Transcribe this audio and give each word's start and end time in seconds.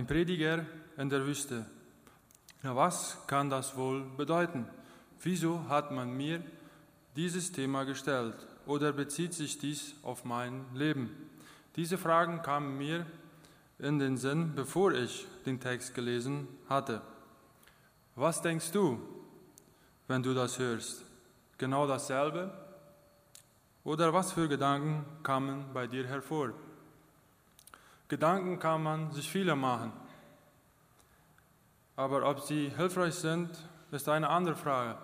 Ein 0.00 0.06
Prediger 0.06 0.64
in 0.96 1.10
der 1.10 1.26
Wüste. 1.26 1.66
Na, 2.62 2.74
was 2.74 3.18
kann 3.26 3.50
das 3.50 3.76
wohl 3.76 4.02
bedeuten? 4.16 4.64
Wieso 5.20 5.68
hat 5.68 5.90
man 5.90 6.16
mir 6.16 6.42
dieses 7.16 7.52
Thema 7.52 7.84
gestellt? 7.84 8.34
Oder 8.64 8.94
bezieht 8.94 9.34
sich 9.34 9.58
dies 9.58 9.94
auf 10.02 10.24
mein 10.24 10.64
Leben? 10.72 11.10
Diese 11.76 11.98
Fragen 11.98 12.40
kamen 12.40 12.78
mir 12.78 13.04
in 13.78 13.98
den 13.98 14.16
Sinn, 14.16 14.54
bevor 14.54 14.94
ich 14.94 15.26
den 15.44 15.60
Text 15.60 15.94
gelesen 15.94 16.48
hatte. 16.66 17.02
Was 18.16 18.40
denkst 18.40 18.72
du, 18.72 19.02
wenn 20.08 20.22
du 20.22 20.32
das 20.32 20.58
hörst? 20.58 21.04
Genau 21.58 21.86
dasselbe? 21.86 22.50
Oder 23.84 24.14
was 24.14 24.32
für 24.32 24.48
Gedanken 24.48 25.04
kamen 25.22 25.66
bei 25.74 25.86
dir 25.86 26.06
hervor? 26.06 26.54
Gedanken 28.10 28.58
kann 28.58 28.82
man 28.82 29.12
sich 29.12 29.30
viele 29.30 29.54
machen. 29.54 29.92
Aber 31.94 32.28
ob 32.28 32.40
sie 32.40 32.68
hilfreich 32.76 33.14
sind, 33.14 33.48
ist 33.92 34.08
eine 34.08 34.28
andere 34.28 34.56
Frage. 34.56 34.98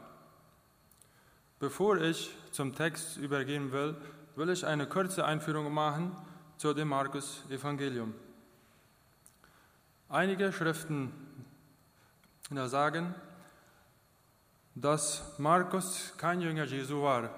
Bevor 1.61 1.99
ich 1.99 2.37
zum 2.51 2.75
Text 2.75 3.17
übergehen 3.17 3.71
will, 3.71 3.97
will 4.35 4.49
ich 4.49 4.67
eine 4.67 4.89
kurze 4.89 5.25
Einführung 5.25 5.73
machen 5.73 6.17
zu 6.57 6.75
dem 6.75 6.89
Markus-Evangelium. 6.89 8.13
Einige 10.09 10.53
Schriften 10.53 11.13
sagen, 12.51 13.15
dass 14.75 15.39
Markus 15.39 16.13
kein 16.19 16.41
Jünger 16.41 16.65
Jesu 16.65 17.03
war. 17.03 17.31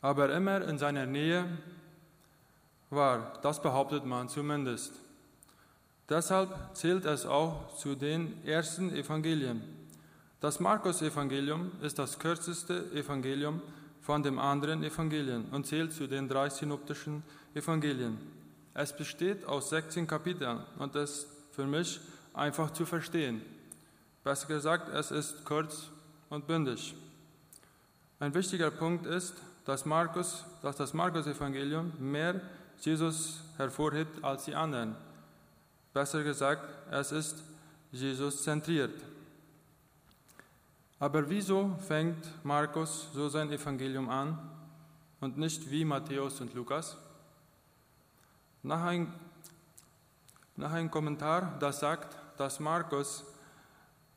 Aber 0.00 0.34
immer 0.34 0.62
in 0.62 0.78
seiner 0.78 1.06
Nähe 1.06 1.44
war. 2.90 3.38
Das 3.42 3.60
behauptet 3.62 4.04
man 4.04 4.28
zumindest. 4.28 4.92
Deshalb 6.08 6.74
zählt 6.74 7.04
es 7.04 7.24
auch 7.24 7.76
zu 7.76 7.94
den 7.94 8.44
ersten 8.44 8.92
Evangelien. 8.92 9.62
Das 10.40 10.58
Markus-Evangelium 10.58 11.70
ist 11.82 11.98
das 11.98 12.18
kürzeste 12.18 12.90
Evangelium 12.92 13.60
von 14.00 14.22
den 14.22 14.38
anderen 14.38 14.82
Evangelien 14.82 15.44
und 15.52 15.66
zählt 15.66 15.92
zu 15.92 16.06
den 16.08 16.28
drei 16.28 16.48
synoptischen 16.48 17.22
Evangelien. 17.54 18.18
Es 18.74 18.96
besteht 18.96 19.44
aus 19.44 19.70
16 19.70 20.06
Kapiteln 20.06 20.64
und 20.78 20.96
ist 20.96 21.26
für 21.52 21.66
mich 21.66 22.00
einfach 22.32 22.72
zu 22.72 22.86
verstehen. 22.86 23.42
Besser 24.24 24.48
gesagt, 24.48 24.88
es 24.88 25.10
ist 25.10 25.44
kurz 25.44 25.90
und 26.28 26.46
bündig. 26.46 26.94
Ein 28.18 28.34
wichtiger 28.34 28.70
Punkt 28.70 29.06
ist, 29.06 29.34
dass, 29.70 29.84
Markus, 29.84 30.44
dass 30.62 30.74
das 30.74 30.92
Markus-Evangelium 30.94 31.92
mehr 32.00 32.40
Jesus 32.80 33.40
hervorhebt 33.56 34.24
als 34.24 34.46
die 34.46 34.54
anderen. 34.56 34.96
Besser 35.94 36.24
gesagt, 36.24 36.68
es 36.90 37.12
ist 37.12 37.44
Jesus 37.92 38.42
zentriert. 38.42 39.00
Aber 40.98 41.30
wieso 41.30 41.76
fängt 41.86 42.44
Markus 42.44 43.10
so 43.14 43.28
sein 43.28 43.52
Evangelium 43.52 44.08
an 44.08 44.40
und 45.20 45.38
nicht 45.38 45.70
wie 45.70 45.84
Matthäus 45.84 46.40
und 46.40 46.52
Lukas? 46.52 46.96
Nach 48.64 48.84
einem 48.84 49.12
nach 50.56 50.72
ein 50.72 50.90
Kommentar, 50.90 51.58
das 51.60 51.78
sagt, 51.78 52.18
dass 52.38 52.58
Markus 52.58 53.24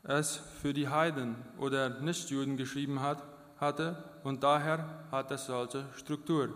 es 0.01 0.37
für 0.63 0.73
die 0.73 0.89
Heiden 0.89 1.35
oder 1.59 2.01
Nichtjuden 2.01 2.57
geschrieben 2.57 3.01
hat, 3.01 3.21
hatte 3.59 4.12
und 4.23 4.43
daher 4.43 5.05
hat 5.11 5.31
es 5.31 5.45
solche 5.45 5.85
Struktur. 5.95 6.49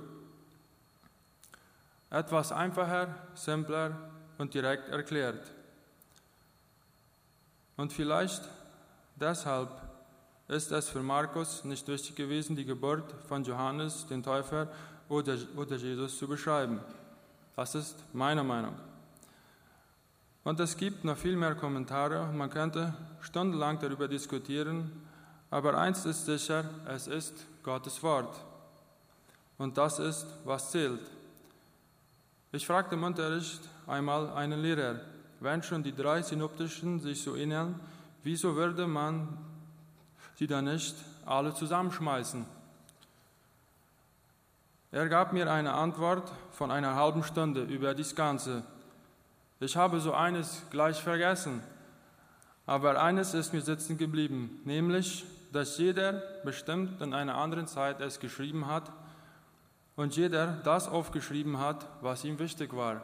Etwas 2.10 2.52
einfacher, 2.52 3.14
simpler 3.36 3.92
und 4.38 4.54
direkt 4.54 4.90
erklärt. 4.90 5.52
Und 7.76 7.92
vielleicht 7.94 8.42
deshalb 9.16 9.70
ist 10.48 10.72
es 10.72 10.90
für 10.90 11.04
Markus 11.04 11.66
nicht 11.66 11.88
wichtig 11.88 12.16
gewesen, 12.16 12.56
die 12.56 12.66
Geburt 12.66 13.14
von 13.28 13.44
Johannes, 13.44 14.08
den 14.08 14.24
Täufer 14.24 14.70
oder, 15.10 15.38
oder 15.56 15.76
Jesus 15.76 16.18
zu 16.18 16.28
beschreiben. 16.28 16.80
Das 17.56 17.76
ist 17.76 18.04
meine 18.14 18.44
Meinung. 18.44 18.76
Und 20.44 20.60
es 20.62 20.78
gibt 20.78 21.04
noch 21.04 21.18
viel 21.18 21.36
mehr 21.36 21.56
Kommentare. 21.56 22.32
Man 22.32 22.50
könnte 22.50 22.94
stundenlang 23.20 23.80
darüber 23.80 24.08
diskutieren, 24.08 25.07
aber 25.50 25.78
eins 25.78 26.06
ist 26.06 26.26
sicher, 26.26 26.66
es 26.88 27.08
ist 27.08 27.34
Gottes 27.64 28.02
Wort. 28.04 28.36
Und 29.58 29.78
das 29.78 30.00
ist, 30.00 30.28
was 30.44 30.72
zählt. 30.72 31.02
Ich 32.52 32.66
fragte 32.66 32.96
im 32.96 33.04
Unterricht 33.04 33.62
einmal 33.88 34.30
einen 34.32 34.62
Lehrer, 34.62 35.02
wenn 35.40 35.64
schon 35.64 35.84
die 35.84 35.96
drei 35.96 36.22
Synoptischen 36.22 37.00
sich 37.00 37.22
so 37.22 37.36
ähneln, 37.36 37.80
wieso 38.24 38.56
würde 38.56 38.88
man 38.88 39.38
sie 40.36 40.48
dann 40.48 40.66
nicht 40.66 40.96
alle 41.26 41.54
zusammenschmeißen? 41.54 42.46
Er 44.92 45.10
gab 45.10 45.34
mir 45.34 45.52
eine 45.52 45.74
Antwort 45.74 46.32
von 46.52 46.72
einer 46.72 46.96
halben 46.96 47.24
Stunde 47.24 47.64
über 47.64 47.94
das 47.94 48.16
Ganze. 48.16 48.64
Ich 49.60 49.76
habe 49.76 50.00
so 50.00 50.14
eines 50.14 50.64
gleich 50.70 51.02
vergessen, 51.02 51.62
aber 52.66 53.02
eines 53.02 53.34
ist 53.34 53.54
mir 53.54 53.62
sitzen 53.62 53.98
geblieben, 53.98 54.62
nämlich 54.64 55.26
dass 55.58 55.80
jeder 55.80 56.22
bestimmt 56.44 57.02
in 57.02 57.16
einer 57.16 57.34
anderen 57.34 57.66
Zeit 57.66 58.00
es 58.00 58.20
geschrieben 58.20 58.68
hat 58.68 58.92
und 59.96 60.16
jeder 60.16 60.60
das 60.64 60.88
aufgeschrieben 60.88 61.58
hat, 61.58 61.90
was 62.00 62.24
ihm 62.24 62.38
wichtig 62.38 62.76
war. 62.76 63.02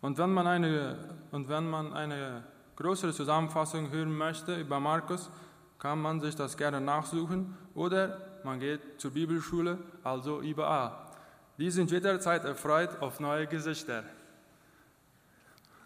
Und 0.00 0.18
wenn 0.18 0.32
man 0.32 0.48
eine, 0.48 0.98
und 1.30 1.48
wenn 1.48 1.70
man 1.70 1.92
eine 1.92 2.42
größere 2.74 3.12
Zusammenfassung 3.12 3.92
hören 3.92 4.10
möchte 4.10 4.56
über 4.56 4.80
Markus, 4.80 5.30
kann 5.78 6.02
man 6.02 6.20
sich 6.20 6.34
das 6.34 6.56
gerne 6.56 6.80
nachsuchen 6.80 7.56
oder 7.76 8.40
man 8.42 8.58
geht 8.58 9.00
zur 9.00 9.12
Bibelschule, 9.12 9.78
also 10.02 10.42
IBA. 10.42 11.12
Die 11.58 11.70
sind 11.70 11.92
jederzeit 11.92 12.44
erfreut 12.44 13.00
auf 13.00 13.20
neue 13.20 13.46
Gesichter. 13.46 14.02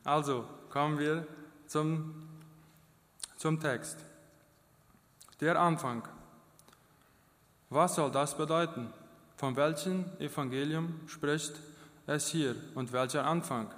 Also 0.05 0.47
kommen 0.71 0.99
wir 0.99 1.27
zum, 1.67 2.15
zum 3.37 3.61
Text. 3.61 4.07
Der 5.41 5.59
Anfang. 5.59 6.03
Was 7.71 7.95
soll 7.95 8.11
das 8.11 8.37
bedeuten? 8.37 8.93
Von 9.37 9.57
welchem 9.57 10.05
Evangelium 10.19 11.01
spricht 11.07 11.55
es 12.07 12.29
hier 12.29 12.55
und 12.75 12.93
welcher 12.93 13.25
Anfang? 13.25 13.71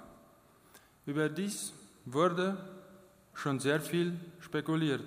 Über 1.05 1.29
dies 1.29 1.71
wurde 2.03 2.57
schon 3.33 3.61
sehr 3.61 3.79
viel 3.79 4.19
spekuliert. 4.41 5.05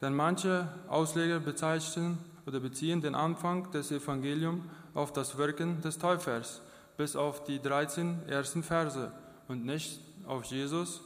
Denn 0.00 0.14
manche 0.14 0.66
Ausleger 0.88 1.40
bezeichnen 1.40 2.18
oder 2.46 2.60
beziehen 2.60 3.02
den 3.02 3.14
Anfang 3.14 3.70
des 3.70 3.90
Evangeliums 3.90 4.64
auf 4.94 5.12
das 5.12 5.36
Wirken 5.36 5.82
des 5.82 5.98
Täufers 5.98 6.62
bis 6.96 7.16
auf 7.16 7.44
die 7.44 7.60
13 7.60 8.28
ersten 8.28 8.62
Verse 8.62 9.12
und 9.48 9.66
nicht 9.66 10.00
auf 10.26 10.44
Jesus, 10.44 11.02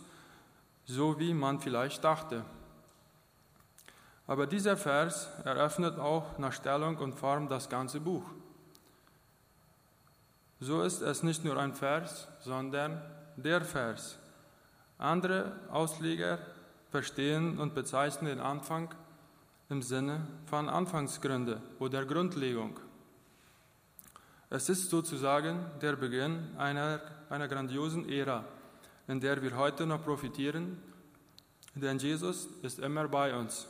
so 0.84 1.18
wie 1.18 1.34
man 1.34 1.60
vielleicht 1.60 2.04
dachte. 2.04 2.44
Aber 4.26 4.46
dieser 4.46 4.76
Vers 4.76 5.28
eröffnet 5.44 5.98
auch 5.98 6.38
nach 6.38 6.52
Stellung 6.52 6.96
und 6.98 7.14
Form 7.14 7.48
das 7.48 7.68
ganze 7.68 8.00
Buch. 8.00 8.24
So 10.58 10.82
ist 10.82 11.02
es 11.02 11.22
nicht 11.22 11.44
nur 11.44 11.56
ein 11.58 11.74
Vers, 11.74 12.28
sondern 12.40 13.00
der 13.36 13.60
Vers. 13.60 14.18
Andere 14.98 15.52
Ausleger 15.70 16.38
verstehen 16.90 17.58
und 17.58 17.74
bezeichnen 17.74 18.26
den 18.26 18.40
Anfang 18.40 18.94
im 19.68 19.82
Sinne 19.82 20.26
von 20.46 20.68
Anfangsgründe 20.68 21.60
oder 21.78 22.04
Grundlegung. 22.04 22.80
Es 24.48 24.68
ist 24.68 24.90
sozusagen 24.90 25.66
der 25.82 25.96
Beginn 25.96 26.56
einer, 26.56 27.00
einer 27.28 27.48
grandiosen 27.48 28.08
Ära, 28.08 28.44
in 29.08 29.20
der 29.20 29.42
wir 29.42 29.56
heute 29.56 29.86
noch 29.86 30.02
profitieren, 30.02 30.80
denn 31.74 31.98
Jesus 31.98 32.48
ist 32.62 32.78
immer 32.78 33.08
bei 33.08 33.36
uns. 33.36 33.68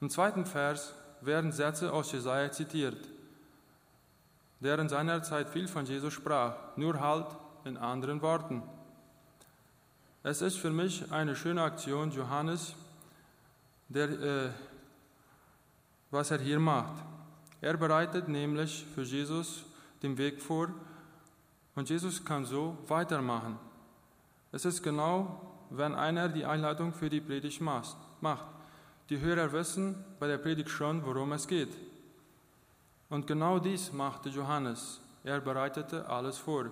Im 0.00 0.10
zweiten 0.10 0.46
Vers 0.46 0.94
werden 1.20 1.50
Sätze 1.50 1.92
aus 1.92 2.12
Jesaja 2.12 2.52
zitiert, 2.52 3.08
der 4.60 4.78
in 4.78 4.88
seiner 4.88 5.22
Zeit 5.22 5.48
viel 5.48 5.66
von 5.66 5.86
Jesus 5.86 6.12
sprach, 6.12 6.54
nur 6.76 7.00
halt 7.00 7.26
in 7.64 7.76
anderen 7.76 8.22
Worten. 8.22 8.62
Es 10.22 10.42
ist 10.42 10.58
für 10.58 10.70
mich 10.70 11.10
eine 11.10 11.34
schöne 11.34 11.62
Aktion 11.62 12.10
Johannes, 12.10 12.74
der, 13.88 14.08
äh, 14.10 14.50
was 16.10 16.30
er 16.30 16.38
hier 16.38 16.60
macht. 16.60 17.02
Er 17.60 17.76
bereitet 17.76 18.28
nämlich 18.28 18.86
für 18.94 19.02
Jesus 19.02 19.64
den 20.02 20.16
Weg 20.16 20.40
vor 20.40 20.68
und 21.74 21.88
Jesus 21.88 22.24
kann 22.24 22.44
so 22.44 22.78
weitermachen. 22.86 23.58
Es 24.52 24.64
ist 24.64 24.82
genau, 24.82 25.40
wenn 25.70 25.94
einer 25.94 26.28
die 26.28 26.44
Einleitung 26.44 26.92
für 26.92 27.10
die 27.10 27.20
Predigt 27.20 27.60
macht. 27.60 27.96
Die 29.08 29.20
Hörer 29.20 29.50
wissen 29.52 30.04
bei 30.18 30.26
der 30.26 30.38
Predigt 30.38 30.68
schon, 30.68 31.04
worum 31.04 31.32
es 31.32 31.46
geht. 31.46 31.74
Und 33.08 33.26
genau 33.26 33.58
dies 33.58 33.92
machte 33.92 34.28
Johannes. 34.28 35.00
er 35.24 35.40
bereitete 35.40 36.08
alles 36.08 36.38
vor. 36.38 36.66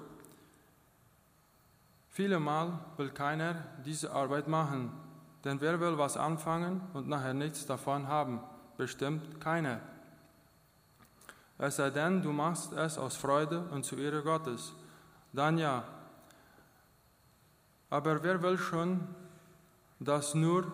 Viele 2.10 2.38
Mal 2.38 2.78
will 2.96 3.10
keiner 3.10 3.64
diese 3.84 4.12
Arbeit 4.12 4.48
machen, 4.48 4.92
denn 5.44 5.60
wer 5.60 5.80
will 5.80 5.98
was 5.98 6.16
anfangen 6.16 6.80
und 6.92 7.08
nachher 7.08 7.34
nichts 7.34 7.66
davon 7.66 8.08
haben? 8.08 8.40
Bestimmt 8.76 9.40
keiner. 9.40 9.80
Es 11.58 11.76
sei 11.76 11.90
denn, 11.90 12.22
du 12.22 12.32
machst 12.32 12.72
es 12.72 12.98
aus 12.98 13.16
Freude 13.16 13.60
und 13.70 13.84
zu 13.84 13.96
Ehre 13.96 14.22
Gottes. 14.22 14.74
Dann 15.32 15.56
ja. 15.56 15.84
Aber 17.88 18.22
wer 18.22 18.42
will 18.42 18.58
schon, 18.58 19.06
dass 20.00 20.34
nur 20.34 20.70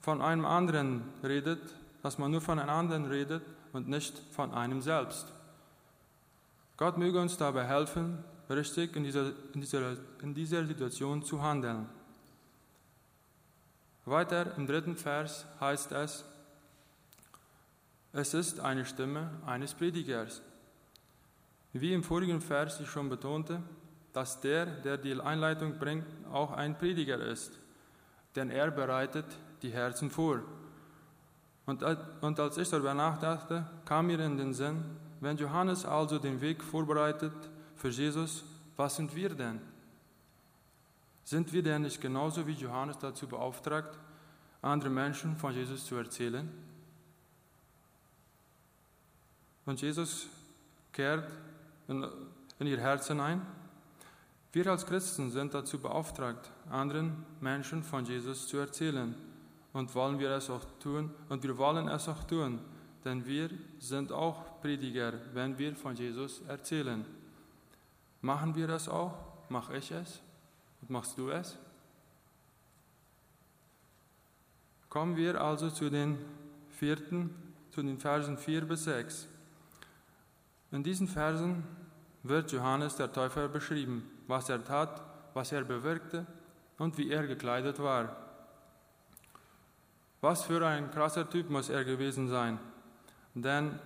von 0.00 0.22
einem 0.22 0.44
anderen 0.44 1.02
redet, 1.22 1.60
dass 2.02 2.18
man 2.18 2.30
nur 2.30 2.40
von 2.40 2.58
einem 2.58 2.70
anderen 2.70 3.06
redet 3.06 3.42
und 3.72 3.88
nicht 3.88 4.18
von 4.32 4.52
einem 4.52 4.82
selbst? 4.82 5.32
Gott 6.76 6.96
möge 6.96 7.20
uns 7.20 7.36
dabei 7.36 7.66
helfen, 7.66 8.24
richtig 8.48 8.96
in 8.96 9.04
dieser, 9.04 9.32
in 9.52 9.60
dieser, 9.60 9.96
in 10.22 10.34
dieser 10.34 10.64
Situation 10.64 11.22
zu 11.22 11.42
handeln. 11.42 11.86
Weiter 14.06 14.56
im 14.56 14.66
dritten 14.66 14.96
Vers 14.96 15.46
heißt 15.60 15.92
es, 15.92 16.24
es 18.12 18.34
ist 18.34 18.60
eine 18.60 18.84
Stimme 18.84 19.30
eines 19.46 19.74
Predigers. 19.74 20.42
Wie 21.72 21.92
im 21.92 22.02
vorigen 22.02 22.40
Vers 22.40 22.80
ich 22.80 22.88
schon 22.90 23.08
betonte, 23.08 23.62
dass 24.12 24.40
der, 24.40 24.66
der 24.66 24.98
die 24.98 25.20
Einleitung 25.20 25.78
bringt, 25.78 26.06
auch 26.32 26.50
ein 26.52 26.76
Prediger 26.76 27.20
ist, 27.20 27.52
denn 28.34 28.50
er 28.50 28.72
bereitet 28.72 29.26
die 29.62 29.70
Herzen 29.70 30.10
vor. 30.10 30.40
Und, 31.66 31.82
als 32.40 32.58
ich 32.58 32.68
darüber 32.68 32.94
nachdachte, 32.94 33.64
kam 33.84 34.06
mir 34.06 34.18
in 34.20 34.36
den 34.36 34.54
Sinn, 34.54 34.84
wenn 35.20 35.36
Johannes 35.36 35.84
also 35.84 36.18
den 36.18 36.40
Weg 36.40 36.64
vorbereitet 36.64 37.32
für 37.76 37.90
Jesus, 37.90 38.44
was 38.76 38.96
sind 38.96 39.14
wir 39.14 39.28
denn? 39.30 39.60
Sind 41.22 41.52
wir 41.52 41.62
denn 41.62 41.82
nicht 41.82 42.00
genauso 42.00 42.46
wie 42.46 42.54
Johannes 42.54 42.98
dazu 42.98 43.28
beauftragt, 43.28 43.98
andere 44.62 44.90
Menschen 44.90 45.36
von 45.36 45.54
Jesus 45.54 45.84
zu 45.84 45.94
erzählen? 45.96 46.50
Und 49.66 49.80
Jesus 49.80 50.26
kehrt 50.92 51.30
in, 51.86 52.04
in 52.58 52.66
ihr 52.66 52.80
Herzen 52.80 53.20
ein. 53.20 53.46
Wir 54.52 54.66
als 54.66 54.84
Christen 54.84 55.30
sind 55.30 55.54
dazu 55.54 55.78
beauftragt, 55.78 56.50
anderen 56.68 57.24
Menschen 57.40 57.84
von 57.84 58.04
Jesus 58.04 58.48
zu 58.48 58.56
erzählen. 58.56 59.14
Und 59.72 59.94
wollen 59.94 60.18
wir 60.18 60.30
es 60.30 60.50
auch 60.50 60.64
tun, 60.80 61.10
und 61.28 61.42
wir 61.42 61.56
wollen 61.56 61.88
es 61.88 62.08
auch 62.08 62.24
tun, 62.24 62.58
denn 63.04 63.24
wir 63.24 63.50
sind 63.78 64.12
auch 64.12 64.60
Prediger, 64.60 65.12
wenn 65.32 65.56
wir 65.58 65.74
von 65.76 65.94
Jesus 65.94 66.42
erzählen. 66.48 67.04
Machen 68.20 68.54
wir 68.54 68.66
das 68.66 68.88
auch? 68.88 69.14
Mach 69.48 69.70
ich 69.70 69.90
es? 69.90 70.20
Und 70.82 70.90
machst 70.90 71.16
du 71.16 71.30
es? 71.30 71.56
Kommen 74.88 75.16
wir 75.16 75.40
also 75.40 75.70
zu 75.70 75.88
den 75.88 76.18
vierten, 76.70 77.30
zu 77.70 77.82
den 77.82 77.98
Versen 77.98 78.36
4 78.36 78.62
bis 78.62 78.84
6. 78.84 79.28
In 80.72 80.82
diesen 80.82 81.08
Versen 81.08 81.64
wird 82.22 82.52
Johannes 82.52 82.96
der 82.96 83.12
Täufer 83.12 83.48
beschrieben, 83.48 84.08
was 84.26 84.48
er 84.48 84.64
tat, 84.64 85.02
was 85.32 85.52
er 85.52 85.62
bewirkte 85.64 86.26
und 86.78 86.98
wie 86.98 87.10
er 87.10 87.26
gekleidet 87.26 87.78
war. 87.78 88.29
Was 90.20 90.42
für 90.44 90.66
ein 90.66 90.90
krasser 90.90 91.28
Typ 91.28 91.48
muss 91.48 91.70
er 91.70 91.84
gewesen 91.84 92.28
sein. 92.28 92.58
Denn 93.34 93.78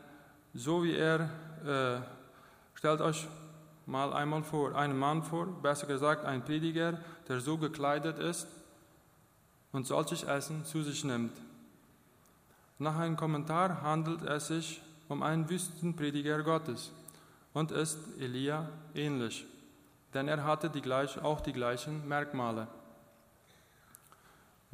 so 0.53 0.83
wie 0.83 0.97
er, 0.97 1.31
äh, 1.65 2.01
stellt 2.75 3.01
euch 3.01 3.27
mal 3.87 4.13
einmal 4.13 4.43
vor, 4.43 4.75
einen 4.75 4.99
Mann 4.99 5.23
vor, 5.23 5.47
besser 5.47 5.87
gesagt 5.87 6.25
ein 6.25 6.45
Prediger, 6.45 6.99
der 7.29 7.41
so 7.41 7.59
gekleidet 7.59 8.19
ist 8.19 8.49
und 9.73 9.87
solches 9.87 10.23
Essen 10.23 10.65
zu 10.65 10.83
sich 10.83 11.05
nimmt. 11.05 11.37
Nach 12.79 12.99
einem 12.99 13.17
Kommentar 13.17 13.83
handelt 13.83 14.23
es 14.23 14.49
sich 14.49 14.83
um 15.09 15.23
einen 15.23 15.49
Wüstenprediger 15.49 16.43
Gottes 16.43 16.91
und 17.53 17.71
ist 17.71 17.99
Elia 18.19 18.69
ähnlich, 18.95 19.47
denn 20.13 20.29
er 20.29 20.45
hatte 20.45 20.71
die 20.71 20.81
gleich, 20.81 21.23
auch 21.23 21.41
die 21.41 21.53
gleichen 21.53 22.09
Merkmale. 22.09 22.67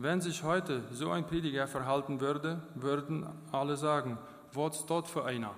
Wenn 0.03 0.23
sich 0.23 0.43
heute 0.43 0.83
so 0.93 1.11
ein 1.11 1.27
Prediger 1.27 1.69
verhalten 1.69 2.21
würde, 2.21 2.63
würden 2.75 3.27
alle 3.53 3.77
sagen, 3.77 4.17
was 4.55 4.87
dort 4.87 5.07
für 5.07 5.27
einer? 5.27 5.55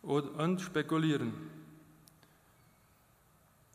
Und 0.00 0.60
spekulieren. 0.60 1.34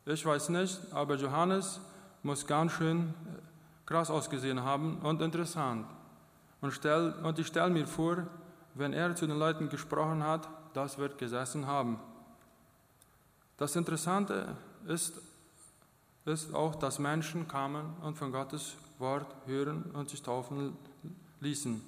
Ich 0.06 0.26
weiß 0.26 0.48
nicht, 0.50 0.80
aber 0.94 1.16
Johannes 1.16 1.82
muss 2.24 2.48
ganz 2.48 2.72
schön 2.72 3.14
krass 3.86 4.10
ausgesehen 4.10 4.64
haben 4.64 5.00
und 5.00 5.22
interessant. 5.22 5.86
Und, 6.62 6.72
stell, 6.72 7.14
und 7.22 7.38
ich 7.40 7.48
stelle 7.48 7.72
mir 7.72 7.88
vor, 7.88 8.26
wenn 8.74 8.94
er 8.94 9.18
zu 9.18 9.28
den 9.28 9.38
Leuten 9.38 9.68
gesprochen 9.68 10.24
hat, 10.24 10.48
das 10.72 10.98
wird 10.98 11.18
gesessen 11.18 11.68
haben. 11.68 12.00
Das 13.58 13.76
Interessante 13.76 14.56
ist, 14.88 15.20
ist 16.24 16.54
auch, 16.54 16.76
dass 16.76 17.00
Menschen 17.00 17.50
kamen 17.50 17.98
und 18.02 18.18
von 18.18 18.32
Gottes 18.32 18.78
Wort 19.00 19.34
hören 19.46 19.84
und 19.94 20.10
sich 20.10 20.22
taufen 20.22 20.78
ließen. 21.40 21.82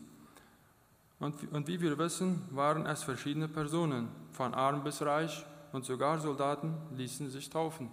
Und, 1.19 1.51
und 1.51 1.67
wie 1.67 1.79
wir 1.79 1.97
wissen, 1.97 2.41
waren 2.49 2.85
es 2.87 3.03
verschiedene 3.03 3.47
Personen, 3.47 4.07
von 4.31 4.53
arm 4.53 4.83
bis 4.83 5.01
reich, 5.01 5.45
und 5.71 5.85
sogar 5.85 6.19
Soldaten 6.19 6.75
ließen 6.95 7.29
sich 7.29 7.49
taufen. 7.49 7.89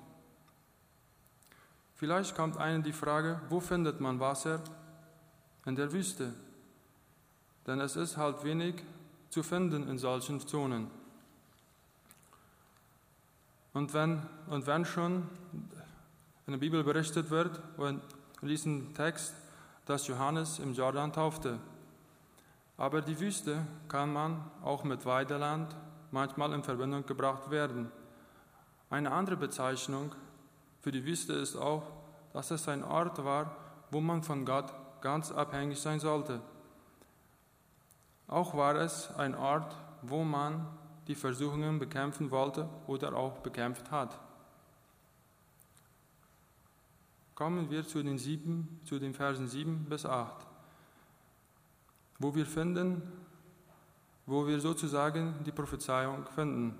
Vielleicht 1.95 2.35
kommt 2.35 2.57
einem 2.57 2.83
die 2.83 2.93
Frage, 2.93 3.41
wo 3.49 3.61
findet 3.61 4.01
man 4.01 4.19
Wasser? 4.19 4.61
In 5.65 5.77
der 5.77 5.93
Wüste. 5.93 6.33
Denn 7.67 7.81
es 7.81 7.97
ist 7.97 8.17
halt 8.17 8.43
wenig 8.45 8.77
zu 9.31 9.43
finden 9.43 9.89
in 9.89 9.99
solchen 9.99 10.41
Zonen. 10.41 10.91
Und 13.75 13.93
wenn, 13.95 14.23
und 14.49 14.67
wenn 14.67 14.85
schon 14.85 15.29
in 16.47 16.53
der 16.53 16.59
Bibel 16.59 16.83
berichtet 16.83 17.31
wird, 17.31 17.61
in 18.43 18.49
diesem 18.49 18.95
Text, 18.95 19.35
dass 19.87 20.07
Johannes 20.07 20.59
im 20.59 20.75
Jordan 20.75 21.13
taufte, 21.13 21.59
aber 22.77 23.03
die 23.03 23.19
Wüste 23.19 23.67
kann 23.89 24.13
man 24.13 24.41
auch 24.63 24.85
mit 24.85 25.05
Weideland 25.05 25.75
manchmal 26.13 26.53
in 26.53 26.63
Verbindung 26.63 27.05
gebracht 27.05 27.51
werden. 27.51 27.91
Eine 28.89 29.11
andere 29.11 29.37
Bezeichnung 29.37 30.15
für 30.81 30.93
die 30.93 31.05
Wüste 31.05 31.33
ist 31.33 31.57
auch, 31.57 31.83
dass 32.33 32.51
es 32.53 32.69
ein 32.69 32.85
Ort 32.85 33.25
war, 33.25 33.57
wo 33.91 34.01
man 34.01 34.23
von 34.23 34.45
Gott 34.45 34.73
ganz 35.01 35.33
abhängig 35.33 35.81
sein 35.81 35.99
sollte. 35.99 36.41
Auch 38.29 38.55
war 38.55 38.77
es 38.77 39.11
ein 39.17 39.35
Ort, 39.35 39.75
wo 40.03 40.23
man 40.23 40.67
die 41.09 41.15
Versuchungen 41.15 41.79
bekämpfen 41.79 42.31
wollte 42.31 42.69
oder 42.87 43.15
auch 43.15 43.39
bekämpft 43.39 43.91
hat. 43.91 44.21
Kommen 47.39 47.71
wir 47.71 47.87
zu 47.87 48.03
den, 48.03 48.19
sieben, 48.19 48.81
zu 48.85 48.99
den 48.99 49.15
Versen 49.15 49.47
7 49.47 49.87
bis 49.89 50.05
8 50.05 50.49
wo 52.19 52.35
wir 52.35 52.47
finden, 52.47 53.01
wo 54.27 54.47
wir 54.47 54.61
sozusagen 54.61 55.35
die 55.47 55.53
Prophezeiung 55.53 56.27
finden, 56.35 56.75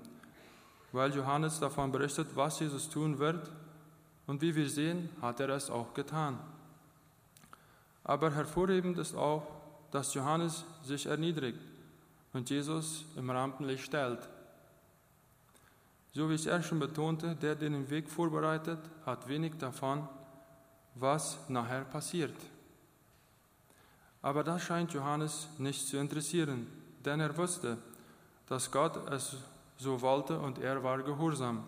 weil 0.91 1.15
Johannes 1.15 1.59
davon 1.59 1.91
berichtet, 1.91 2.27
was 2.35 2.59
Jesus 2.59 2.89
tun 2.89 3.17
wird 3.19 3.49
und 4.27 4.41
wie 4.41 4.53
wir 4.53 4.69
sehen, 4.69 5.09
hat 5.21 5.39
er 5.39 5.49
es 5.49 5.69
auch 5.69 5.93
getan. 5.93 6.37
Aber 8.03 8.31
hervorhebend 8.31 8.97
ist 8.97 9.15
auch, 9.15 9.47
dass 9.91 10.13
Johannes 10.13 10.65
sich 10.83 11.05
erniedrigt 11.05 11.61
und 12.33 12.49
Jesus 12.49 13.05
im 13.15 13.29
Rampenlicht 13.29 13.85
stellt. 13.85 14.27
So 16.11 16.29
wie 16.29 16.33
ich 16.33 16.47
es 16.47 16.65
schon 16.65 16.79
betonte, 16.79 17.35
der 17.35 17.55
den 17.55 17.89
Weg 17.89 18.09
vorbereitet, 18.09 18.79
hat 19.05 19.27
wenig 19.27 19.53
davon, 19.57 20.07
was 20.99 21.37
nachher 21.49 21.85
passiert. 21.85 22.35
Aber 24.21 24.43
das 24.43 24.63
scheint 24.63 24.93
Johannes 24.93 25.47
nicht 25.57 25.87
zu 25.87 25.97
interessieren, 25.97 26.67
denn 27.05 27.19
er 27.19 27.35
wusste, 27.37 27.77
dass 28.47 28.69
Gott 28.69 29.09
es 29.09 29.37
so 29.77 30.01
wollte 30.01 30.39
und 30.39 30.59
er 30.59 30.83
war 30.83 31.01
gehorsam. 31.01 31.63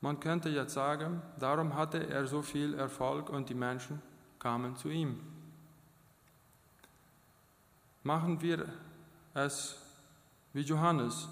Man 0.00 0.20
könnte 0.20 0.48
jetzt 0.48 0.74
sagen, 0.74 1.22
darum 1.38 1.74
hatte 1.74 2.08
er 2.08 2.26
so 2.26 2.42
viel 2.42 2.74
Erfolg 2.74 3.28
und 3.28 3.48
die 3.48 3.54
Menschen 3.54 4.00
kamen 4.38 4.76
zu 4.76 4.88
ihm. 4.88 5.20
Machen 8.02 8.40
wir 8.40 8.66
es 9.34 9.76
wie 10.52 10.62
Johannes. 10.62 11.28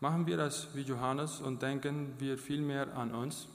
Machen 0.00 0.26
wir 0.26 0.38
es 0.38 0.68
wie 0.74 0.80
Johannes 0.80 1.40
und 1.40 1.60
denken 1.60 2.14
wir 2.18 2.38
vielmehr 2.38 2.96
an 2.96 3.14
uns. 3.14 3.46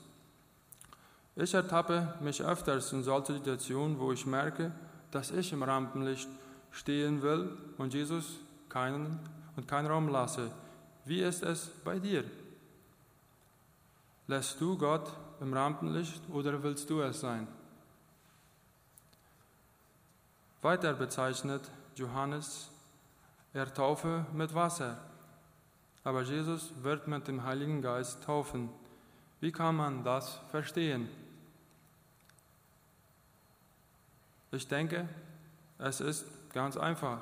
Ich 1.37 1.53
ertappe 1.53 2.13
mich 2.21 2.41
öfters 2.41 2.93
in 2.93 3.03
solchen 3.03 3.35
Situationen, 3.35 3.99
wo 3.99 4.11
ich 4.13 4.25
merke, 4.25 4.71
dass 5.11 5.31
ich 5.31 5.51
im 5.51 5.63
Rampenlicht 5.63 6.29
stehen 6.71 7.21
will 7.21 7.57
und 7.77 7.93
Jesus 7.93 8.39
keinen 8.69 9.19
und 9.57 9.67
keinen 9.67 9.87
Raum 9.87 10.07
lasse. 10.07 10.49
Wie 11.03 11.21
ist 11.21 11.43
es 11.43 11.67
bei 11.83 11.99
dir? 11.99 12.23
Lässt 14.27 14.59
du 14.61 14.77
Gott 14.77 15.11
im 15.41 15.53
Rampenlicht 15.53 16.21
oder 16.31 16.63
willst 16.63 16.89
du 16.89 17.01
es 17.01 17.19
sein? 17.19 17.47
Weiter 20.61 20.93
bezeichnet 20.93 21.69
Johannes 21.95 22.71
er 23.53 23.73
Taufe 23.73 24.25
mit 24.33 24.53
Wasser, 24.53 24.97
aber 26.03 26.23
Jesus 26.23 26.73
wird 26.81 27.07
mit 27.07 27.25
dem 27.27 27.43
Heiligen 27.43 27.81
Geist 27.81 28.23
taufen. 28.23 28.69
Wie 29.39 29.51
kann 29.51 29.77
man 29.77 30.03
das 30.03 30.41
verstehen? 30.49 31.07
Ich 34.55 34.69
denke, 34.69 35.05
es 35.77 35.99
ist 35.99 36.25
ganz 36.53 36.77
einfach, 36.77 37.19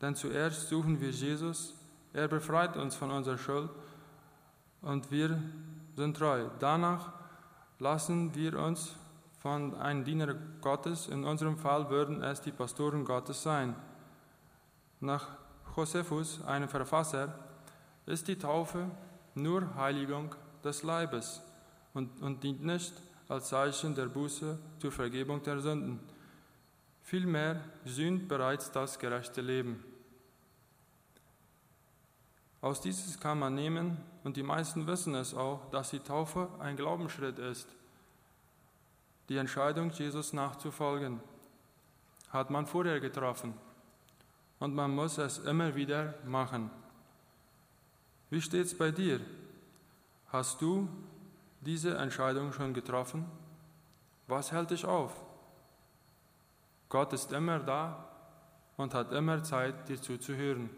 denn 0.00 0.16
zuerst 0.16 0.68
suchen 0.68 1.00
wir 1.00 1.10
Jesus, 1.10 1.74
er 2.12 2.26
befreit 2.26 2.76
uns 2.76 2.96
von 2.96 3.12
unserer 3.12 3.38
Schuld 3.38 3.70
und 4.80 5.08
wir 5.12 5.40
sind 5.94 6.16
treu. 6.16 6.48
Danach 6.58 7.12
lassen 7.78 8.34
wir 8.34 8.58
uns 8.58 8.96
von 9.38 9.76
einem 9.76 10.04
Diener 10.04 10.34
Gottes, 10.60 11.06
in 11.06 11.22
unserem 11.24 11.56
Fall 11.56 11.88
würden 11.88 12.20
es 12.20 12.40
die 12.40 12.50
Pastoren 12.50 13.04
Gottes 13.04 13.44
sein. 13.44 13.76
Nach 14.98 15.28
Josephus, 15.76 16.42
einem 16.44 16.68
Verfasser, 16.68 17.32
ist 18.06 18.26
die 18.26 18.38
Taufe 18.38 18.90
nur 19.36 19.72
Heiligung 19.76 20.34
des 20.64 20.82
Leibes 20.82 21.42
und, 21.94 22.20
und 22.20 22.42
dient 22.42 22.64
nicht 22.64 22.92
als 23.28 23.50
Zeichen 23.50 23.94
der 23.94 24.06
Buße 24.06 24.58
zur 24.80 24.90
Vergebung 24.90 25.42
der 25.44 25.60
Sünden. 25.60 26.11
Vielmehr 27.02 27.60
sühnt 27.84 28.28
bereits 28.28 28.70
das 28.70 28.98
gerechte 28.98 29.40
Leben. 29.40 29.84
Aus 32.60 32.80
dieses 32.80 33.18
kann 33.18 33.38
man 33.38 33.54
nehmen, 33.54 33.98
und 34.22 34.36
die 34.36 34.44
meisten 34.44 34.86
wissen 34.86 35.14
es 35.16 35.34
auch, 35.34 35.68
dass 35.70 35.90
die 35.90 35.98
Taufe 35.98 36.48
ein 36.60 36.76
Glaubensschritt 36.76 37.38
ist. 37.38 37.68
Die 39.28 39.36
Entscheidung, 39.36 39.90
Jesus 39.90 40.32
nachzufolgen, 40.32 41.20
hat 42.30 42.50
man 42.50 42.66
vorher 42.66 43.00
getroffen 43.00 43.54
und 44.58 44.74
man 44.74 44.94
muss 44.94 45.18
es 45.18 45.38
immer 45.38 45.74
wieder 45.74 46.14
machen. 46.24 46.70
Wie 48.30 48.40
steht 48.40 48.66
es 48.66 48.78
bei 48.78 48.92
dir? 48.92 49.20
Hast 50.28 50.62
du 50.62 50.88
diese 51.60 51.96
Entscheidung 51.98 52.52
schon 52.52 52.72
getroffen? 52.72 53.26
Was 54.28 54.52
hält 54.52 54.70
dich 54.70 54.84
auf? 54.84 55.12
Gott 56.92 57.14
ist 57.14 57.32
immer 57.32 57.58
da 57.58 58.04
und 58.76 58.92
hat 58.92 59.12
immer 59.12 59.42
Zeit, 59.42 59.88
dir 59.88 59.98
zuzuhören. 59.98 60.68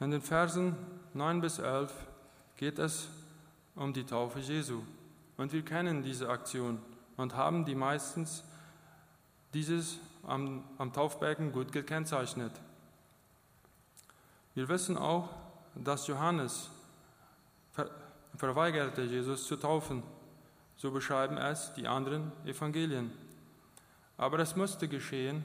In 0.00 0.10
den 0.10 0.22
Versen 0.22 0.74
9 1.12 1.42
bis 1.42 1.58
11 1.58 1.92
geht 2.56 2.78
es 2.78 3.08
um 3.74 3.92
die 3.92 4.06
Taufe 4.06 4.38
Jesu. 4.38 4.80
Und 5.36 5.52
wir 5.52 5.62
kennen 5.62 6.02
diese 6.02 6.30
Aktion 6.30 6.80
und 7.18 7.36
haben 7.36 7.66
die 7.66 7.74
meistens 7.74 8.44
dieses 9.52 9.98
am, 10.22 10.64
am 10.78 10.94
Taufbecken 10.94 11.52
gut 11.52 11.70
gekennzeichnet. 11.70 12.52
Wir 14.54 14.70
wissen 14.70 14.96
auch, 14.96 15.28
dass 15.74 16.06
Johannes 16.06 16.70
ver 17.72 17.90
verweigerte, 18.38 19.02
Jesus 19.02 19.46
zu 19.46 19.56
taufen. 19.56 20.02
So 20.76 20.90
beschreiben 20.90 21.36
es 21.36 21.72
die 21.74 21.86
anderen 21.86 22.32
Evangelien. 22.44 23.12
Aber 24.16 24.38
es 24.38 24.56
musste 24.56 24.88
geschehen, 24.88 25.44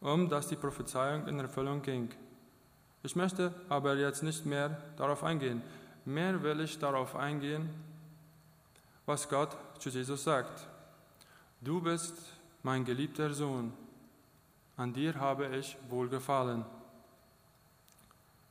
um 0.00 0.28
dass 0.28 0.48
die 0.48 0.56
Prophezeiung 0.56 1.26
in 1.28 1.38
Erfüllung 1.38 1.82
ging. 1.82 2.10
Ich 3.02 3.16
möchte 3.16 3.54
aber 3.68 3.96
jetzt 3.96 4.22
nicht 4.22 4.46
mehr 4.46 4.82
darauf 4.96 5.24
eingehen. 5.24 5.62
Mehr 6.04 6.42
will 6.42 6.60
ich 6.60 6.78
darauf 6.78 7.16
eingehen, 7.16 7.70
was 9.06 9.28
Gott 9.28 9.56
zu 9.78 9.88
Jesus 9.88 10.24
sagt. 10.24 10.66
Du 11.60 11.80
bist 11.80 12.14
mein 12.62 12.84
geliebter 12.84 13.32
Sohn, 13.32 13.72
an 14.76 14.92
dir 14.92 15.14
habe 15.14 15.46
ich 15.56 15.76
wohlgefallen. 15.88 16.64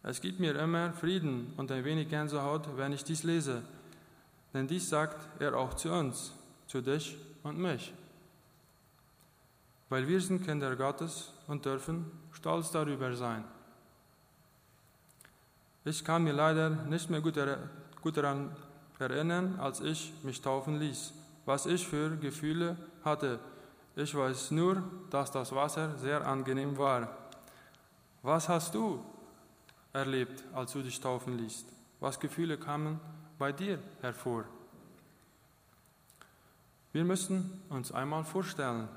Es 0.04 0.22
gibt 0.22 0.40
mir 0.40 0.56
immer 0.56 0.94
Frieden 0.94 1.54
und 1.58 1.72
ein 1.72 1.86
wenig 1.86 2.10
Gänsehaut, 2.10 2.78
wenn 2.78 2.94
ich 2.94 3.04
dies 3.04 3.24
lese, 3.24 3.64
denn 4.54 4.68
dies 4.68 4.90
sagt 4.90 5.28
er 5.42 5.58
auch 5.58 5.74
zu 5.74 5.92
uns, 5.92 6.34
zu 6.68 6.82
dich 6.82 7.18
und 7.44 7.58
mich. 7.58 7.94
Weil 9.90 10.08
wir 10.08 10.22
sind 10.22 10.46
Kinder 10.46 10.76
Gottes 10.76 11.32
und 11.48 11.66
dürfen 11.66 12.12
stolz 12.32 12.72
darüber 12.72 13.16
sein. 13.16 13.44
Ich 15.86 16.04
kann 16.04 16.24
mir 16.24 16.34
leider 16.34 16.70
nicht 16.70 17.10
mehr 17.10 17.22
gut, 17.22 17.38
gut 18.02 18.18
daran 18.18 18.56
erinnern, 19.00 19.60
als 19.60 19.82
ich 19.82 20.14
mich 20.24 20.42
taufen 20.42 20.80
ließ, 20.80 21.14
was 21.46 21.66
ich 21.66 21.86
für 21.86 22.16
Gefühle 22.18 22.78
hatte. 23.04 23.40
Ich 23.96 24.16
weiß 24.16 24.52
nur, 24.52 24.82
dass 25.10 25.30
das 25.32 25.54
Wasser 25.54 25.98
sehr 25.98 26.26
angenehm 26.26 26.78
war. 26.78 27.10
Was 28.22 28.48
hast 28.48 28.74
du 28.74 29.04
erlebt, 29.92 30.44
als 30.54 30.72
du 30.72 30.82
dich 30.82 31.00
taufen 31.00 31.38
ließt? 31.38 31.68
Was 32.00 32.20
Gefühle 32.20 32.58
kamen 32.58 33.00
bei 33.38 33.52
dir 33.52 33.80
hervor? 34.02 34.46
Wir 36.92 37.04
müssen 37.04 37.62
uns 37.70 37.92
einmal 37.92 38.24
vorstellen, 38.24 38.88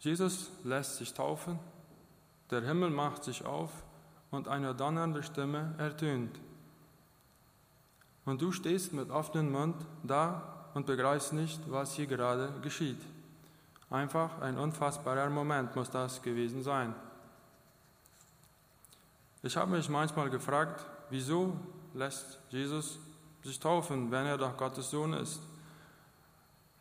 Jesus 0.00 0.50
lässt 0.64 0.96
sich 0.96 1.12
taufen, 1.12 1.58
der 2.50 2.62
Himmel 2.62 2.90
macht 2.90 3.24
sich 3.24 3.44
auf 3.44 3.70
und 4.30 4.48
eine 4.48 4.74
donnernde 4.74 5.22
Stimme 5.22 5.74
ertönt. 5.78 6.38
Und 8.24 8.40
du 8.40 8.52
stehst 8.52 8.92
mit 8.92 9.10
offenem 9.10 9.50
Mund 9.52 9.76
da 10.02 10.70
und 10.74 10.86
begreifst 10.86 11.32
nicht, 11.32 11.60
was 11.70 11.94
hier 11.94 12.06
gerade 12.06 12.52
geschieht. 12.62 13.00
Einfach 13.90 14.40
ein 14.40 14.58
unfassbarer 14.58 15.30
Moment 15.30 15.74
muss 15.74 15.90
das 15.90 16.20
gewesen 16.22 16.62
sein. 16.62 16.94
Ich 19.42 19.56
habe 19.56 19.70
mich 19.70 19.88
manchmal 19.88 20.30
gefragt, 20.30 20.84
wieso 21.10 21.56
lässt 21.94 22.38
Jesus 22.50 22.98
sich 23.42 23.58
taufen, 23.58 24.10
wenn 24.10 24.26
er 24.26 24.38
doch 24.38 24.56
Gottes 24.56 24.90
Sohn 24.90 25.12
ist? 25.12 25.40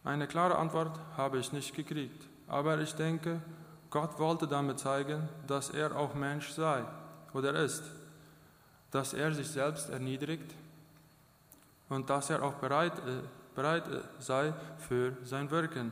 Eine 0.03 0.27
klare 0.27 0.57
Antwort 0.57 0.99
habe 1.17 1.37
ich 1.37 1.51
nicht 1.51 1.75
gekriegt, 1.75 2.27
aber 2.47 2.79
ich 2.79 2.93
denke, 2.93 3.41
Gott 3.89 4.19
wollte 4.19 4.47
damit 4.47 4.79
zeigen, 4.79 5.27
dass 5.47 5.69
er 5.69 5.95
auch 5.95 6.13
Mensch 6.13 6.49
sei 6.51 6.83
oder 7.33 7.53
ist, 7.55 7.83
dass 8.91 9.13
er 9.13 9.33
sich 9.33 9.47
selbst 9.47 9.89
erniedrigt 9.89 10.53
und 11.89 12.09
dass 12.09 12.29
er 12.29 12.43
auch 12.43 12.53
bereit, 12.55 12.97
äh, 12.99 13.21
bereit 13.55 13.87
äh, 13.87 14.01
sei 14.19 14.53
für 14.77 15.17
sein 15.23 15.49
Wirken. 15.51 15.91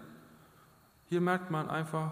Hier 1.08 1.22
merkt 1.22 1.52
man 1.52 1.70
einfach 1.70 2.12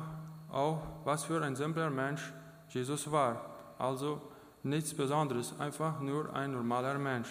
auch, 0.51 0.81
was 1.03 1.23
für 1.23 1.41
ein 1.41 1.55
simpler 1.55 1.89
Mensch 1.89 2.31
Jesus 2.69 3.11
war. 3.11 3.45
Also 3.77 4.21
nichts 4.63 4.93
Besonderes, 4.93 5.53
einfach 5.59 5.99
nur 5.99 6.33
ein 6.33 6.51
normaler 6.51 6.97
Mensch. 6.97 7.29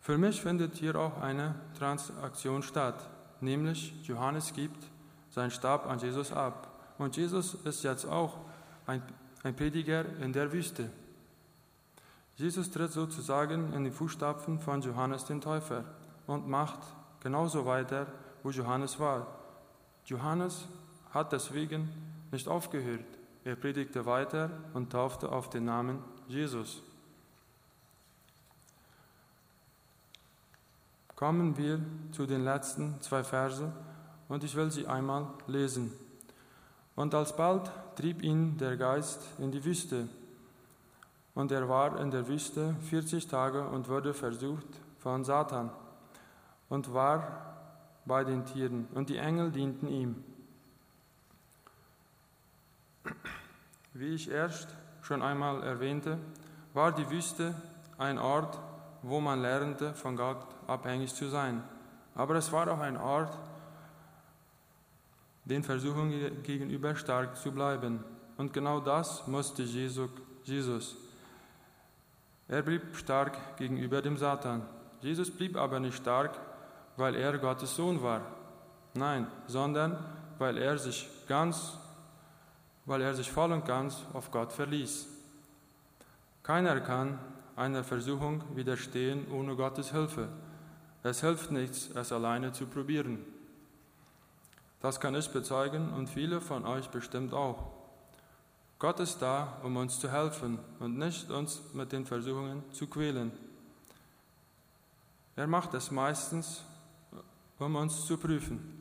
Für 0.00 0.16
mich 0.18 0.40
findet 0.40 0.76
hier 0.76 0.96
auch 0.96 1.20
eine 1.20 1.54
Transaktion 1.78 2.62
statt, 2.62 3.08
nämlich 3.40 3.92
Johannes 4.06 4.52
gibt 4.52 4.82
seinen 5.30 5.50
Stab 5.50 5.86
an 5.86 5.98
Jesus 5.98 6.32
ab. 6.32 6.68
Und 6.98 7.16
Jesus 7.16 7.54
ist 7.64 7.84
jetzt 7.84 8.04
auch 8.04 8.38
ein 8.86 9.02
ein 9.42 9.56
Prediger 9.56 10.04
in 10.20 10.32
der 10.32 10.52
Wüste. 10.52 10.90
Jesus 12.36 12.70
tritt 12.70 12.92
sozusagen 12.92 13.72
in 13.72 13.84
die 13.84 13.90
Fußstapfen 13.90 14.58
von 14.58 14.80
Johannes 14.82 15.24
den 15.24 15.40
Täufer 15.40 15.84
und 16.26 16.48
macht 16.48 16.80
genauso 17.20 17.66
weiter, 17.66 18.06
wo 18.42 18.50
Johannes 18.50 18.98
war. 18.98 19.26
Johannes 20.06 20.66
hat 21.12 21.32
deswegen 21.32 21.88
nicht 22.30 22.48
aufgehört. 22.48 23.04
Er 23.44 23.56
predigte 23.56 24.04
weiter 24.04 24.50
und 24.74 24.92
taufte 24.92 25.32
auf 25.32 25.48
den 25.48 25.64
Namen 25.64 26.04
Jesus. 26.28 26.82
Kommen 31.16 31.56
wir 31.56 31.80
zu 32.12 32.26
den 32.26 32.44
letzten 32.44 33.00
zwei 33.00 33.24
Verse 33.24 33.72
und 34.28 34.44
ich 34.44 34.54
will 34.54 34.70
sie 34.70 34.86
einmal 34.86 35.26
lesen. 35.46 35.92
Und 36.96 37.14
alsbald 37.14 37.70
trieb 37.96 38.22
ihn 38.22 38.58
der 38.58 38.76
Geist 38.76 39.22
in 39.38 39.50
die 39.50 39.64
Wüste. 39.64 40.08
Und 41.34 41.52
er 41.52 41.68
war 41.68 41.98
in 41.98 42.10
der 42.10 42.28
Wüste 42.28 42.74
40 42.90 43.26
Tage 43.26 43.66
und 43.66 43.88
wurde 43.88 44.12
versucht 44.12 44.66
von 44.98 45.24
Satan 45.24 45.70
und 46.68 46.92
war 46.92 47.56
bei 48.04 48.24
den 48.24 48.44
Tieren. 48.44 48.86
Und 48.94 49.08
die 49.08 49.16
Engel 49.16 49.50
dienten 49.50 49.88
ihm. 49.88 50.24
Wie 53.92 54.14
ich 54.14 54.30
erst 54.30 54.68
schon 55.02 55.22
einmal 55.22 55.62
erwähnte, 55.62 56.18
war 56.74 56.92
die 56.92 57.08
Wüste 57.10 57.54
ein 57.98 58.18
Ort, 58.18 58.58
wo 59.02 59.20
man 59.20 59.42
lernte, 59.42 59.94
von 59.94 60.16
Gott 60.16 60.46
abhängig 60.66 61.14
zu 61.14 61.28
sein. 61.28 61.62
Aber 62.14 62.34
es 62.36 62.52
war 62.52 62.70
auch 62.70 62.80
ein 62.80 62.96
Ort, 62.96 63.36
den 65.44 65.62
Versuchungen 65.62 66.42
gegenüber 66.42 66.94
stark 66.94 67.36
zu 67.36 67.50
bleiben. 67.50 68.04
Und 68.36 68.52
genau 68.52 68.80
das 68.80 69.26
musste 69.26 69.62
Jesus. 69.62 70.96
Er 72.48 72.62
blieb 72.62 72.96
stark 72.96 73.56
gegenüber 73.56 74.02
dem 74.02 74.16
Satan. 74.16 74.62
Jesus 75.00 75.30
blieb 75.30 75.56
aber 75.56 75.80
nicht 75.80 75.96
stark, 75.96 76.38
weil 76.96 77.14
er 77.14 77.38
Gottes 77.38 77.74
Sohn 77.74 78.02
war. 78.02 78.22
Nein, 78.94 79.26
sondern 79.46 79.98
weil 80.38 80.58
er 80.58 80.78
sich 80.78 81.08
ganz, 81.28 81.78
weil 82.86 83.02
er 83.02 83.14
sich 83.14 83.30
voll 83.30 83.52
und 83.52 83.64
ganz 83.64 83.98
auf 84.12 84.30
Gott 84.30 84.52
verließ. 84.52 85.06
Keiner 86.42 86.80
kann 86.80 87.18
einer 87.56 87.84
Versuchung 87.84 88.42
widerstehen 88.54 89.30
ohne 89.30 89.54
Gottes 89.54 89.92
Hilfe. 89.92 90.28
Es 91.02 91.20
hilft 91.20 91.50
nichts, 91.50 91.90
es 91.94 92.12
alleine 92.12 92.52
zu 92.52 92.66
probieren. 92.66 93.24
Das 94.80 94.98
kann 94.98 95.14
ich 95.14 95.28
bezeugen 95.30 95.92
und 95.92 96.08
viele 96.08 96.40
von 96.40 96.64
euch 96.64 96.88
bestimmt 96.88 97.34
auch. 97.34 97.70
Gott 98.78 98.98
ist 98.98 99.20
da, 99.20 99.58
um 99.62 99.76
uns 99.76 100.00
zu 100.00 100.10
helfen 100.10 100.58
und 100.78 100.96
nicht 100.96 101.30
uns 101.30 101.60
mit 101.74 101.92
den 101.92 102.06
Versuchungen 102.06 102.64
zu 102.72 102.86
quälen. 102.86 103.30
Er 105.36 105.46
macht 105.46 105.74
es 105.74 105.90
meistens, 105.90 106.64
um 107.58 107.76
uns 107.76 108.06
zu 108.06 108.16
prüfen. 108.16 108.79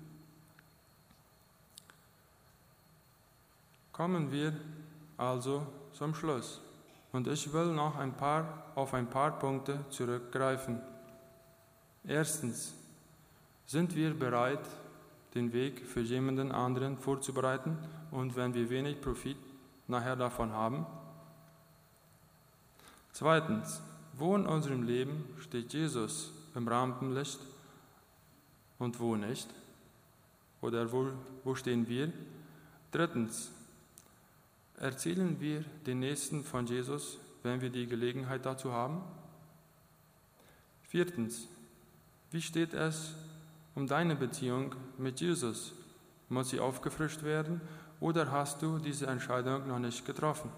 Kommen 4.00 4.32
wir 4.32 4.54
also 5.18 5.68
zum 5.92 6.16
Schluss. 6.16 6.62
Und 7.12 7.28
ich 7.28 7.52
will 7.52 7.74
noch 7.74 7.98
ein 7.98 8.16
paar, 8.16 8.72
auf 8.74 8.94
ein 8.94 9.10
paar 9.10 9.38
Punkte 9.38 9.84
zurückgreifen. 9.90 10.80
Erstens, 12.06 12.74
sind 13.66 13.94
wir 13.98 14.14
bereit, 14.14 14.66
den 15.36 15.52
Weg 15.52 15.86
für 15.86 16.00
jemanden 16.00 16.54
anderen 16.54 16.98
vorzubereiten 16.98 17.78
und 18.10 18.38
wenn 18.38 18.54
wir 18.54 18.70
wenig 18.70 19.02
Profit 19.02 19.36
nachher 19.90 20.16
davon 20.16 20.54
haben? 20.54 20.86
Zweitens, 23.12 23.82
wo 24.14 24.34
in 24.34 24.46
unserem 24.46 24.84
Leben 24.84 25.26
steht 25.42 25.74
Jesus 25.74 26.32
im 26.56 26.70
Rampenlicht 26.70 27.42
und 28.78 28.98
wo 28.98 29.18
nicht? 29.18 29.50
Oder 30.62 30.90
wo, 30.90 31.10
wo 31.44 31.54
stehen 31.54 31.86
wir? 31.90 32.14
Drittens, 32.94 33.52
erzählen 34.80 35.40
wir 35.40 35.64
den 35.86 36.00
Nächsten 36.00 36.44
von 36.44 36.66
Jesus, 36.66 37.18
wenn 37.44 37.62
wir 37.62 37.70
die 37.70 37.86
Gelegenheit 37.86 38.46
dazu 38.46 38.72
haben? 38.72 39.02
Viertens, 40.84 41.48
wie 42.32 42.42
steht 42.42 42.74
es 42.74 43.14
um 43.76 43.88
deine 43.88 44.16
Beziehung 44.16 44.76
mit 44.98 45.20
Jesus? 45.20 45.74
Muss 46.30 46.50
sie 46.50 46.60
aufgefrischt 46.60 47.24
werden 47.24 47.62
oder 48.00 48.32
hast 48.32 48.62
du 48.62 48.80
diese 48.80 49.08
Entscheidung 49.08 49.68
noch 49.68 49.80
nicht 49.80 50.06
getroffen? 50.06 50.52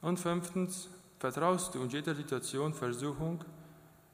Und 0.00 0.20
fünftens, 0.20 0.88
vertraust 1.18 1.74
du 1.74 1.82
in 1.82 1.90
jeder 1.90 2.14
Situation 2.14 2.74
Versuchung 2.74 3.44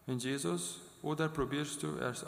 in 0.06 0.18
Jesus 0.18 0.80
oder 1.02 1.28
probierst 1.28 1.82
du 1.82 1.96
erst, 1.98 2.24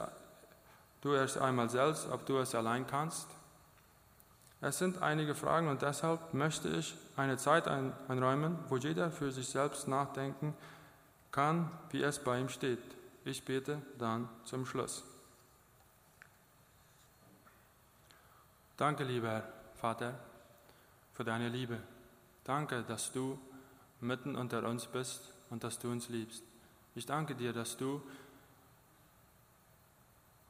du 1.00 1.14
erst 1.14 1.38
einmal 1.38 1.70
selbst, 1.70 2.08
ob 2.10 2.26
du 2.26 2.38
es 2.38 2.54
allein 2.54 2.86
kannst? 2.86 3.28
Es 4.64 4.78
sind 4.78 5.02
einige 5.02 5.34
Fragen 5.34 5.68
und 5.68 5.82
deshalb 5.82 6.32
möchte 6.32 6.70
ich 6.70 6.96
eine 7.18 7.36
Zeit 7.36 7.68
einräumen, 7.68 8.58
wo 8.70 8.78
jeder 8.78 9.10
für 9.10 9.30
sich 9.30 9.46
selbst 9.46 9.88
nachdenken 9.88 10.54
kann, 11.30 11.70
wie 11.90 12.02
es 12.02 12.18
bei 12.18 12.40
ihm 12.40 12.48
steht. 12.48 12.78
Ich 13.26 13.44
bete 13.44 13.82
dann 13.98 14.26
zum 14.44 14.64
Schluss. 14.64 15.04
Danke, 18.78 19.04
lieber 19.04 19.42
Vater, 19.74 20.18
für 21.12 21.24
deine 21.24 21.50
Liebe. 21.50 21.78
Danke, 22.44 22.84
dass 22.84 23.12
du 23.12 23.38
mitten 24.00 24.34
unter 24.34 24.66
uns 24.66 24.86
bist 24.86 25.30
und 25.50 25.62
dass 25.62 25.78
du 25.78 25.92
uns 25.92 26.08
liebst. 26.08 26.42
Ich 26.94 27.04
danke 27.04 27.34
dir, 27.34 27.52
dass 27.52 27.76
du 27.76 28.00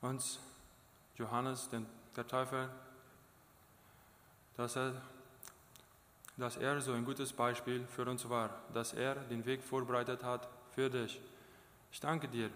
uns, 0.02 0.38
Johannes, 1.16 1.68
den, 1.68 1.84
der 2.14 2.28
Teufel, 2.28 2.68
dass 4.56 4.76
er, 4.76 4.92
dass 6.36 6.56
er 6.56 6.80
so 6.80 6.92
ein 6.92 7.04
gutes 7.04 7.32
Beispiel 7.32 7.86
für 7.86 8.04
uns 8.08 8.28
war, 8.28 8.50
dass 8.72 8.92
er 8.92 9.16
den 9.16 9.44
Weg 9.44 9.62
vorbereitet 9.62 10.22
hat 10.22 10.48
für 10.74 10.90
dich. 10.90 11.20
Ich 11.92 12.00
danke 12.00 12.28
dir, 12.28 12.50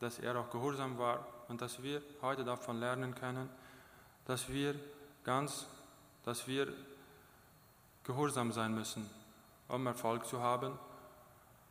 dass 0.00 0.18
er 0.18 0.38
auch 0.38 0.50
gehorsam 0.50 0.98
war 0.98 1.26
und 1.48 1.60
dass 1.60 1.82
wir 1.82 2.02
heute 2.22 2.44
davon 2.44 2.78
lernen 2.78 3.14
können, 3.14 3.48
dass 4.26 4.48
wir 4.48 4.74
ganz, 5.24 5.66
dass 6.24 6.46
wir 6.46 6.72
gehorsam 8.04 8.52
sein 8.52 8.74
müssen, 8.74 9.08
um 9.68 9.86
Erfolg 9.86 10.26
zu 10.26 10.40
haben. 10.40 10.78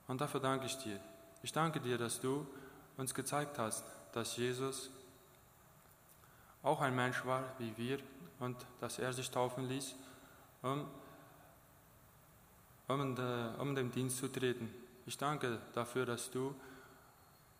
Und 0.08 0.22
dafür 0.22 0.40
danke 0.40 0.66
ich 0.66 0.78
dir. 0.78 1.00
Ich 1.44 1.54
danke 1.54 1.80
dir, 1.80 1.98
dass 1.98 2.20
du 2.20 2.46
uns 2.98 3.14
gezeigt 3.14 3.58
hast, 3.58 3.86
dass 4.14 4.38
Jesus 4.38 4.90
auch 6.64 6.82
ein 6.82 6.96
Mensch 6.96 7.26
war 7.26 7.44
wie 7.60 7.76
wir 7.78 8.00
und 8.40 8.58
dass 8.80 9.00
er 9.00 9.14
sich 9.14 9.30
taufen 9.30 9.68
ließ, 9.68 9.96
um, 10.62 10.86
um, 12.88 13.16
de, 13.16 13.56
um 13.60 13.76
dem 13.76 13.92
Dienst 13.92 14.18
zu 14.18 14.28
treten. 14.28 14.74
Ich 15.06 15.18
danke 15.18 15.60
dafür, 15.74 16.06
dass 16.06 16.32
du 16.32 16.56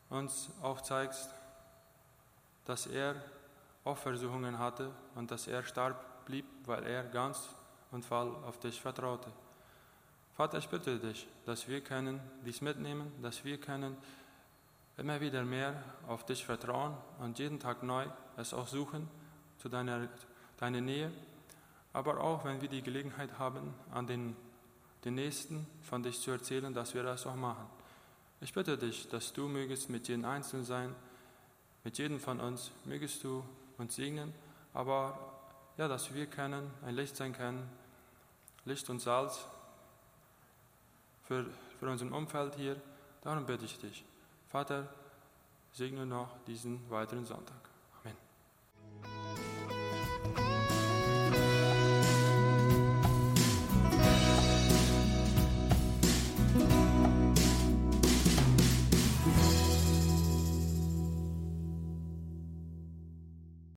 uns 0.10 0.50
auch 0.62 0.82
zeigst, 0.82 1.30
dass 2.66 2.88
er 2.88 3.16
auch 3.84 3.98
Versuchungen 3.98 4.58
hatte 4.58 4.92
und 5.16 5.30
dass 5.32 5.48
er 5.48 5.64
stark 5.64 6.26
blieb, 6.26 6.46
weil 6.66 6.84
er 6.86 7.04
ganz 7.04 7.50
und 7.92 8.04
voll 8.04 8.36
auf 8.46 8.60
dich 8.60 8.82
vertraute. 8.82 9.32
Vater, 10.36 10.58
ich 10.58 10.68
bitte 10.68 11.00
dich, 11.00 11.28
dass 11.46 11.68
wir 11.68 11.82
können 11.82 12.20
dies 12.44 12.62
mitnehmen, 12.62 13.12
dass 13.22 13.46
wir 13.46 13.58
können 13.60 13.96
immer 14.98 15.22
wieder 15.22 15.44
mehr 15.44 15.82
auf 16.08 16.26
dich 16.26 16.44
vertrauen 16.44 16.98
und 17.20 17.40
jeden 17.40 17.60
Tag 17.60 17.84
neu 17.84 18.06
es 18.38 18.54
auch 18.54 18.68
suchen 18.68 19.08
zu 19.58 19.70
deiner, 19.70 20.08
deiner 20.58 20.82
Nähe, 20.82 21.12
aber 21.94 22.20
auch 22.20 22.46
wenn 22.46 22.62
wir 22.62 22.70
die 22.70 22.82
Gelegenheit 22.82 23.40
haben, 23.40 23.74
an 23.92 24.08
den, 24.08 24.36
den 25.04 25.16
Nächsten 25.16 25.66
von 25.82 26.04
dich 26.04 26.20
zu 26.20 26.32
erzählen, 26.32 26.74
dass 26.74 26.94
wir 26.94 27.04
das 27.04 27.26
auch 27.26 27.36
machen. 27.36 27.66
Ich 28.42 28.54
bitte 28.54 28.78
dich, 28.78 29.08
dass 29.08 29.34
du 29.34 29.48
mögest 29.48 29.90
mit 29.90 30.08
jedem 30.08 30.26
Einzelnen 30.26 30.66
sein, 30.66 30.96
mit 31.84 31.98
jedem 31.98 32.20
von 32.20 32.40
uns, 32.40 32.72
mögest 32.84 33.24
du 33.24 33.44
und 33.78 33.92
segnen, 33.92 34.34
aber 34.74 35.18
ja, 35.78 35.88
dass 35.88 36.14
wir 36.14 36.26
können, 36.26 36.70
ein 36.86 36.96
Licht 36.96 37.16
sein 37.16 37.34
können, 37.34 37.70
Licht 38.66 38.90
und 38.90 39.00
Salz 39.00 39.48
für, 41.24 41.46
für 41.80 41.90
unser 41.90 42.12
Umfeld 42.12 42.56
hier. 42.56 42.82
Darum 43.22 43.46
bitte 43.46 43.66
ich 43.66 43.80
dich. 43.80 44.04
Vater, 44.48 44.88
segne 45.72 46.06
noch 46.06 46.30
diesen 46.46 46.90
weiteren 46.90 47.26
Sonntag. 47.26 47.75